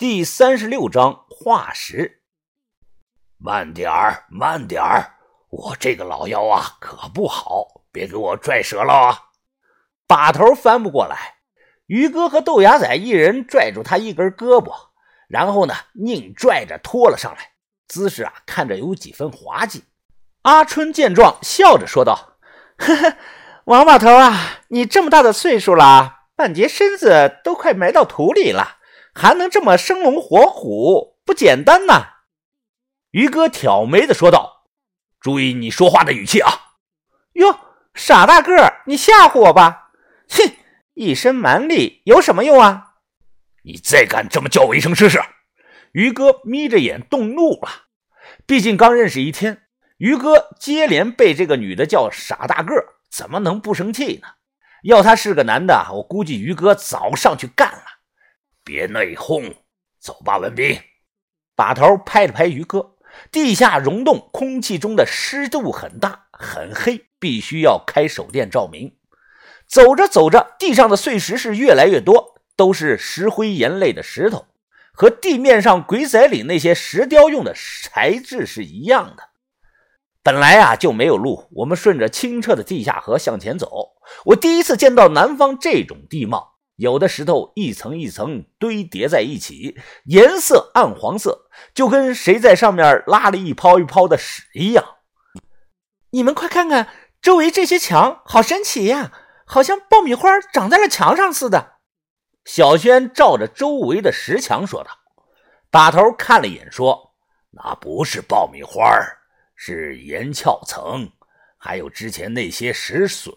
[0.00, 2.22] 第三十六章化石。
[3.36, 5.16] 慢点儿，慢点儿，
[5.50, 9.18] 我这个老腰啊可不好，别给我拽折了啊！
[10.06, 11.34] 把头翻不过来，
[11.84, 14.72] 于哥和豆芽仔一人拽住他一根胳膊，
[15.28, 17.50] 然后呢，硬拽着拖了上来，
[17.86, 19.84] 姿势啊看着有几分滑稽。
[20.44, 22.38] 阿春见状，笑着说道
[22.80, 23.16] ：“呵呵，
[23.64, 28.78] 王把头啊，你这么大的岁数了，半截身子都快埋到土里了，
[29.14, 32.06] 还能这么生龙活虎，不简单呐！”
[33.12, 34.66] 于哥挑眉的说道
[35.20, 36.50] ：“注意你说话的语气啊！”
[37.34, 37.58] 哟，
[37.94, 39.90] 傻大个，你吓唬我吧？
[40.28, 40.56] 哼，
[40.94, 42.94] 一身蛮力有什么用啊？
[43.62, 45.20] 你再敢这么叫我一声试试！
[45.92, 47.68] 于哥眯着眼动怒了，
[48.46, 49.64] 毕竟刚认识一天，
[49.98, 52.74] 于哥接连被这个女的叫傻大个，
[53.10, 54.28] 怎么能不生气呢？
[54.84, 57.84] 要他是个男的，我估计于哥早上去干了。
[58.64, 59.54] 别内讧，
[59.98, 60.78] 走吧，文斌。
[61.54, 62.96] 把头拍了拍于哥。
[63.32, 68.96] 地下溶洞，空气中的湿度很大，很黑，必须要开手电照明。
[69.66, 74.46] 走着走着，地上的碎石是越来越多，都是石灰岩类的石头，
[74.92, 79.30] 和地面上鬼仔岭那些石雕用的材质是一样的。
[80.22, 83.96] 本来啊就没有路，我们顺着清澈的地下河向前走。
[84.26, 86.49] 我第一次见到南方这种地貌。
[86.80, 94.96] 有的石头一层一层堆叠在一起，颜色暗黄色，就跟谁在上面拉了一泡一泡的屎一样。
[96.08, 96.88] 你们快看看
[97.20, 99.12] 周围这些墙，好神奇呀，
[99.44, 101.74] 好像爆米花长在了墙上似的。
[102.46, 104.90] 小轩照着周围的石墙说道。
[105.70, 107.12] 把头看了一眼，说
[107.52, 108.82] ：“那不是爆米花，
[109.54, 111.12] 是岩壳层，
[111.58, 113.32] 还有之前那些石笋，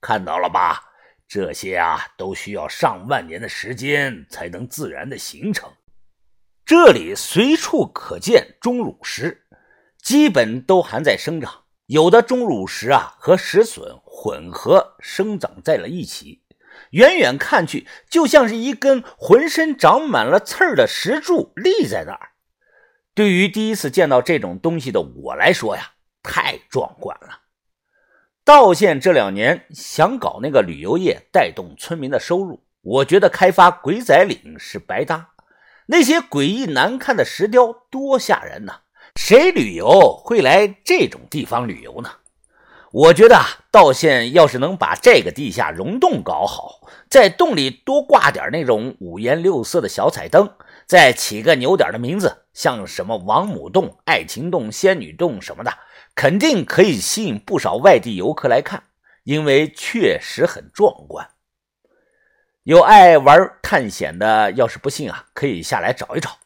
[0.00, 0.82] 看到了吧？”
[1.28, 5.70] 这些啊，都需要上万年的时间才能自然的形成。
[6.64, 9.46] 这里随处可见钟乳石，
[10.02, 11.64] 基本都还在生长。
[11.86, 16.42] 有的钟乳石啊，和石笋混合生长在了一起，
[16.90, 22.30] 远远看去就像是一根浑身长满了刺儿的石柱立在那儿。
[23.14, 25.92] 对于第一次见到这种东西的我来说呀，
[26.22, 27.40] 太壮观了。
[28.48, 35.28] 道县这两年想搞那个旅游业，带动村民的收入，我觉得开发鬼仔岭是白搭。
[35.84, 38.76] 那些诡异难看的石雕多吓人呐！
[39.16, 42.08] 谁旅游会来这种地方旅游呢？
[42.90, 43.38] 我觉得
[43.70, 50.50] 道县要是能把这个地下溶洞搞好，在洞里多挂点那种五颜六色的小彩灯，
[50.86, 55.70] 再起个牛点的名字，像什么王母洞、爱情洞、仙女洞什么的。
[56.18, 58.82] 肯定可以吸引不少外地游客来看，
[59.22, 61.30] 因为确实很壮观。
[62.64, 66.38] 有爱玩探险的，要是不信啊，可以下来找一找。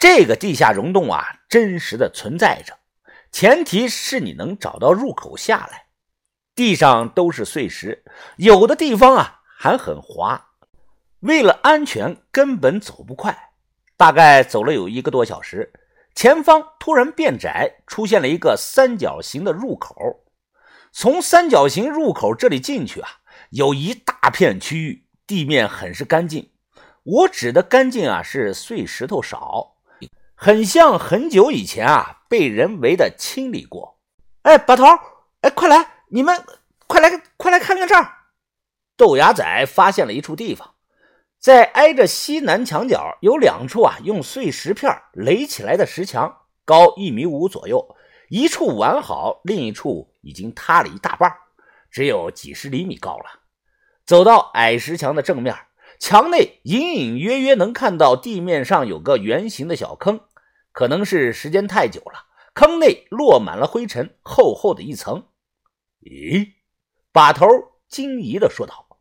[0.00, 2.76] 这个地下溶洞啊，真实的存在着，
[3.30, 5.84] 前提是你能找到入口下来。
[6.56, 8.04] 地上都是碎石，
[8.34, 10.44] 有的地方啊还很滑，
[11.20, 13.52] 为了安全，根本走不快。
[13.96, 15.72] 大概走了有一个多小时。
[16.14, 20.24] 前方突然变窄，出现了一个三角形的入口。
[20.92, 23.08] 从三角形入口这里进去啊，
[23.50, 26.52] 有一大片区域，地面很是干净。
[27.02, 29.74] 我指的干净啊，是碎石头少，
[30.36, 33.98] 很像很久以前啊被人为的清理过。
[34.42, 34.84] 哎，把头，
[35.40, 36.44] 哎，快来，你们
[36.86, 38.08] 快来，快来看看这儿。
[38.96, 40.73] 豆芽仔发现了一处地方。
[41.44, 46.34] 在挨着西南墙角有两处啊，用碎石片垒起来的石墙，
[46.64, 47.96] 高一米五左右，
[48.30, 51.30] 一处完好，另一处已经塌了一大半，
[51.90, 53.40] 只有几十厘米高了。
[54.06, 55.54] 走到矮石墙的正面，
[56.00, 60.20] 墙内隐隐约约能看到地面上有个圆形的小坑，
[60.72, 62.24] 可能是时间太久了，
[62.54, 65.26] 坑内落满了灰尘，厚厚的一层。
[66.00, 66.52] 咦，
[67.12, 67.46] 把头
[67.86, 68.93] 惊疑地说道。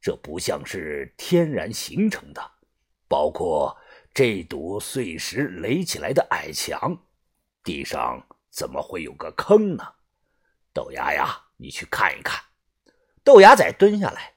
[0.00, 2.52] 这不像是天然形成的，
[3.06, 3.76] 包括
[4.14, 6.96] 这堵碎石垒起来的矮墙，
[7.62, 9.84] 地上怎么会有个坑呢？
[10.72, 12.42] 豆芽呀，你去看一看。
[13.22, 14.34] 豆芽仔蹲下来，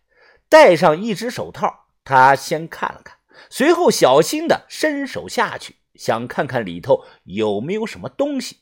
[0.49, 3.17] 戴上一只手套，他先看了看，
[3.49, 8.59] 随后小心的伸手下去，想看看里头有没有什么东西。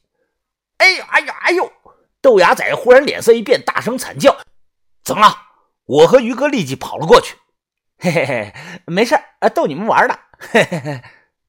[0.77, 1.73] 哎呦，哎呦，哎呦！
[2.21, 4.37] 豆芽仔忽然脸色一变，大声惨叫
[5.03, 5.47] ：“怎么了？”
[5.91, 7.35] 我和于哥立即跑了过去，
[7.97, 8.53] 嘿嘿嘿，
[8.85, 10.17] 没事啊，逗你们玩的。
[10.39, 11.03] 嘿嘿嘿，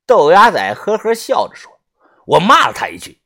[0.05, 1.71] 豆芽仔呵呵笑着说
[2.27, 3.23] ：“我骂了他一句，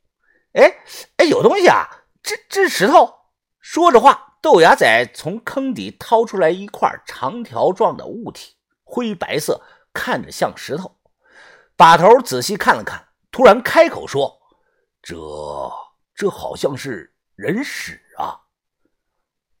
[0.53, 0.71] 哎
[1.17, 1.87] 哎，有东西啊，
[2.21, 3.15] 这这石头。”
[3.59, 10.99] 说着话，豆芽仔从坑底掏出来一块长条状的物体，灰白色，看着像石头。
[11.75, 14.39] 把头仔细看了看，突然开口说
[15.01, 15.15] ：“这
[16.13, 18.41] 这好像是人屎啊！”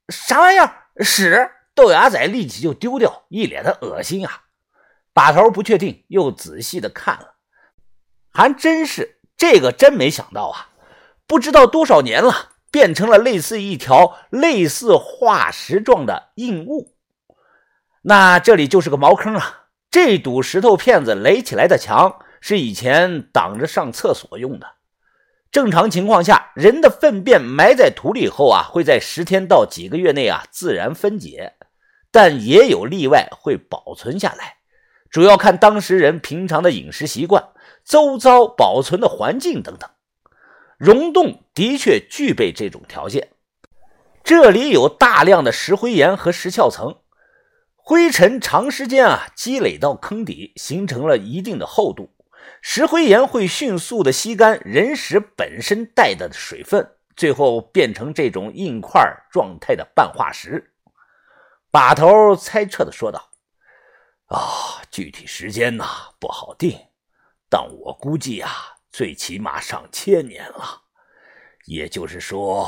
[0.09, 0.83] 啥玩意儿？
[0.99, 1.51] 屎？
[1.75, 4.45] 豆芽仔立即就丢掉，一脸的恶心啊！
[5.13, 7.35] 把头不确定，又仔细的看了，
[8.31, 10.69] 还真是，这个真没想到啊！
[11.27, 16.95] 不知道多少年了，变成了类似一条类似化石状的硬物。
[18.01, 19.65] 那这里就是个茅坑啊！
[19.91, 24.76] 这堵石头片子垒起来的墙，是以前挡着上厕所用的。
[25.51, 31.53] 正常情况下，人的粪便埋在土里后啊，会在十天到几个月内啊自然分解，
[32.11, 34.57] 但也有例外会保存下来，
[35.09, 37.49] 主要看当时人平常的饮食习惯、
[37.85, 39.89] 周遭保存的环境等等。
[40.77, 43.29] 溶洞的确具备这种条件，
[44.23, 46.97] 这里有大量的石灰岩和石壳层，
[47.75, 52.11] 灰尘长时间啊积累到坑底，形成了一定的厚度。
[52.61, 59.01] 石灰岩会迅速的吸干人石本身带的水分，最后变成这种硬块
[59.31, 60.73] 状态的半化石。
[61.71, 63.29] 把头猜测的说道
[64.27, 65.85] ：“啊，具体时间呢
[66.19, 66.77] 不好定，
[67.49, 68.51] 但我估计啊，
[68.91, 70.81] 最起码上千年了。
[71.65, 72.67] 也就是说，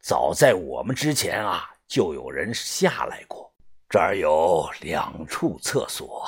[0.00, 3.52] 早在我们之前啊，就有人下来过。
[3.88, 6.24] 这儿有两处厕所，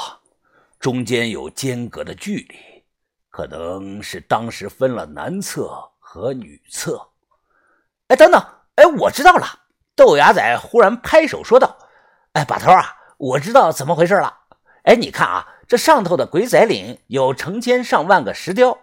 [0.78, 2.56] 中间有间隔的距离。”
[3.38, 5.70] 可能是当时分了男厕
[6.00, 7.00] 和女厕。
[8.08, 8.44] 哎，等等，
[8.74, 9.46] 哎，我知道了。
[9.94, 11.78] 豆芽仔忽然拍手说道
[12.34, 14.40] ：“哎，把头啊，我知道怎么回事了。
[14.82, 18.76] 哎，你看啊，这上头的鬼仔岭有成千上万个石雕，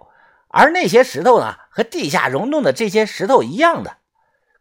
[0.47, 3.97] 而那些石头呢，和地下溶洞的这些石头一样的。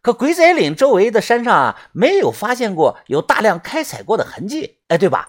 [0.02, 5.28] 可鬼仔岭周围的山上啊，没有发现过有大量开采过的痕迹，哎，对吧？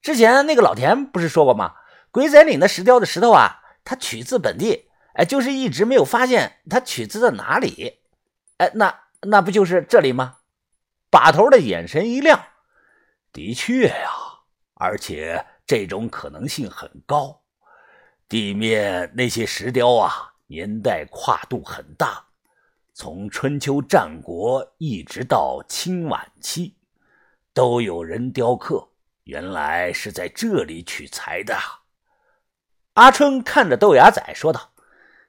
[0.00, 1.72] 之前那个老田不是说过吗？
[2.12, 8.00] 鬼仔岭的石雕的石头啊。”他取自本地，哎，就是一直没有发现他取自在哪里，
[8.56, 10.38] 哎，那那不就是这里吗？
[11.10, 12.44] 把头的眼神一亮，
[13.32, 14.10] 的确呀，
[14.74, 17.42] 而且这种可能性很高。
[18.28, 22.24] 地面那些石雕啊，年代跨度很大，
[22.92, 26.74] 从春秋战国一直到清晚期，
[27.52, 28.88] 都有人雕刻，
[29.24, 31.56] 原来是在这里取材的。
[32.94, 34.70] 阿春看着豆芽仔说道：“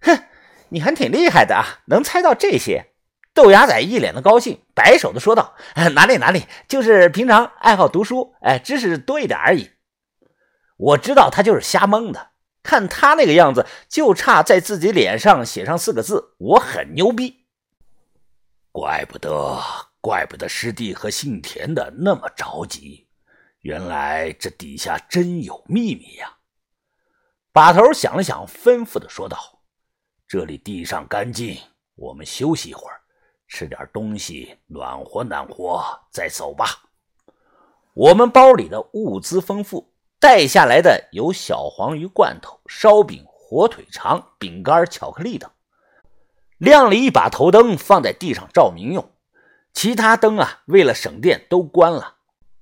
[0.01, 0.23] 哼，
[0.69, 2.91] 你还挺厉害的啊，能猜到这些。”
[3.33, 5.55] 豆芽仔一脸的高兴，摆手的说道
[5.93, 9.71] ：“哪里哪里，就是平常爱好读书，哎，知识多一点而已。”
[10.77, 12.29] 我知道他就是瞎蒙的，
[12.63, 17.45] 看他那个样子，就差在自己脸上写上四个字：“我很牛逼。”
[18.71, 19.61] 怪不得，
[19.99, 23.07] 怪不得师弟和姓田的那么着急，
[23.61, 26.34] 原来这底下真有秘密呀！
[27.55, 29.37] 把头想了想，吩咐的说道
[30.27, 31.57] ：“这里地上干净，
[31.95, 32.99] 我们休息一会儿，
[33.47, 35.81] 吃点东西暖和暖和，
[36.11, 36.65] 再走吧。”
[37.95, 45.49] 我们包里的物资丰富，带下来的有小黄鱼罐头、烧饼、火腿肠、饼干、巧克力等。
[46.57, 49.13] 亮了一把头灯，放在地上照明用。
[49.71, 52.15] 其他灯啊，为了省电都关了。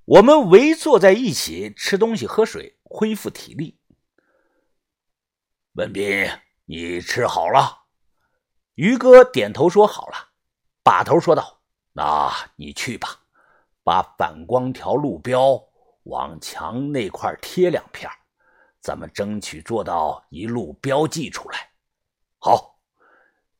[0.05, 3.79] 我们围坐在一起吃东西、喝水，恢复体力。
[5.73, 6.29] 文斌，
[6.65, 7.85] 你吃好了？
[8.75, 10.29] 于哥点头说：“好了。”
[10.83, 11.61] 把头说道
[11.93, 13.21] ：“那你去吧，
[13.83, 15.59] 把反光条路标
[16.03, 18.07] 往墙那块贴两片，
[18.81, 21.71] 咱们争取做到一路标记出来。”
[22.37, 22.79] 好。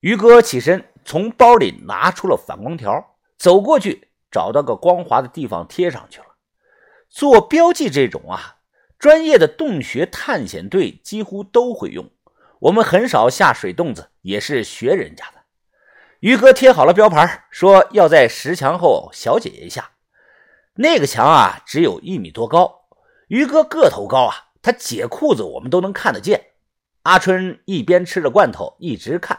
[0.01, 6.36] 于哥起身，从包里拿出了反光条，走过去找到个光滑的地方贴上去了。
[7.10, 8.58] 做标记这种啊。
[9.03, 12.10] 专业的洞穴探险队几乎都会用，
[12.60, 15.41] 我们很少下水洞子，也是学人家的。
[16.22, 19.91] 于哥贴好了标牌，说要在石墙后小解一下。
[20.75, 22.86] 那个墙啊，只有一米多高。
[23.27, 26.51] 于哥个头高啊，他解裤子我们都能看得见。
[27.01, 29.38] 阿春一边吃着罐头，一直看。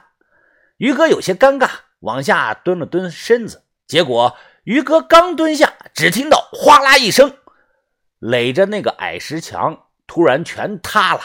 [0.76, 7.38] 于哥有些尴尬，往下蹲了蹲身子，结果于哥刚蹲下，只听到哗啦一声。
[8.25, 11.21] 垒着那个矮石墙突然全塌了，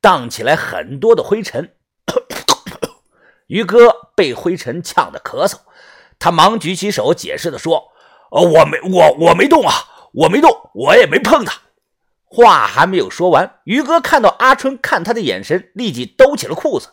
[0.00, 1.76] 荡起来很多的灰尘。
[3.46, 5.58] 于哥被灰尘呛得咳嗽，
[6.18, 7.92] 他忙举起手解释的说
[8.32, 9.72] ：“呃我没我我没动啊，
[10.12, 11.56] 我没动，我也没碰他。”
[12.26, 16.88] 话还没有说完，于哥看到阿春看他的眼神，立即兜起了裤子。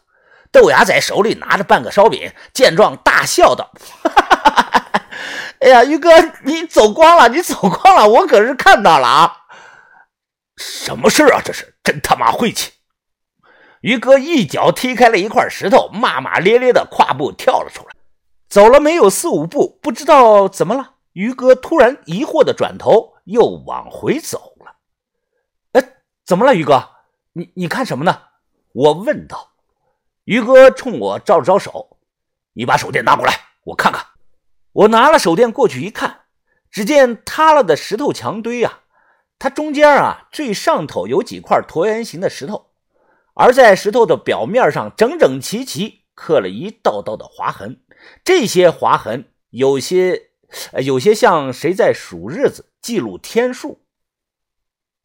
[0.52, 3.72] 豆芽仔手里拿着半个烧饼，见状大笑道
[4.04, 5.02] ：“哈哈哈哈哈
[5.62, 6.12] 哎呀，于哥，
[6.44, 9.37] 你走光了，你走光了，我可是看到了啊。”
[10.58, 11.40] 什么事啊？
[11.44, 12.74] 这是真他妈晦气！
[13.82, 17.94] 于哥一脚踢开了一块石头，骂骂咧咧的跨步跳了出来。
[18.50, 24.76] 走了没有四五步，不知道怎么了，于哥突然疑惑的转头，又往回走了。
[25.74, 25.94] 哎，
[26.26, 26.90] 怎么了，于哥？
[27.34, 28.20] 你你看什么呢？
[28.74, 29.52] 我问道。
[30.24, 31.98] 于哥冲我招了招手
[32.54, 33.34] ：“你把手电拿过来，
[33.64, 34.04] 我看看。”
[34.74, 36.22] 我拿了手电过去一看，
[36.70, 38.82] 只见塌了的石头墙堆啊，
[39.40, 42.68] 它中间啊最上头有几块椭圆形的石头，
[43.34, 47.82] 而在石头的表面上整整齐齐刻了一道道的划痕。
[48.24, 50.30] 这些划痕有些，
[50.82, 53.82] 有些像谁在数日子、记录天数。